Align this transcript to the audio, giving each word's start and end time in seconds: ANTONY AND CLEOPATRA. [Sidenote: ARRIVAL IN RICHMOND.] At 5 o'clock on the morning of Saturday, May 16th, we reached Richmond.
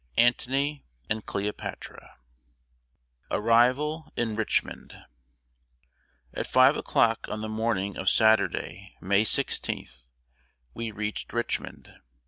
ANTONY 0.17 0.83
AND 1.11 1.27
CLEOPATRA. 1.27 1.95
[Sidenote: 1.95 2.15
ARRIVAL 3.45 4.11
IN 4.17 4.35
RICHMOND.] 4.35 4.97
At 6.33 6.47
5 6.47 6.75
o'clock 6.75 7.27
on 7.29 7.41
the 7.41 7.47
morning 7.47 7.97
of 7.97 8.09
Saturday, 8.09 8.95
May 8.99 9.23
16th, 9.23 9.99
we 10.73 10.89
reached 10.89 11.31
Richmond. 11.33 11.93